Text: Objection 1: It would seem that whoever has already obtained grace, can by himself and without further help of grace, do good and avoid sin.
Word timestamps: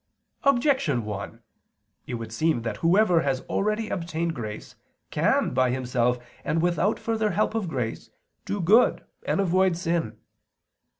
Objection 0.45 1.05
1: 1.05 1.43
It 2.07 2.15
would 2.15 2.33
seem 2.33 2.63
that 2.63 2.77
whoever 2.77 3.21
has 3.21 3.41
already 3.41 3.89
obtained 3.89 4.33
grace, 4.33 4.73
can 5.11 5.53
by 5.53 5.69
himself 5.69 6.17
and 6.43 6.59
without 6.59 6.97
further 6.97 7.29
help 7.29 7.53
of 7.53 7.67
grace, 7.69 8.09
do 8.43 8.59
good 8.59 9.05
and 9.27 9.39
avoid 9.39 9.77
sin. 9.77 10.17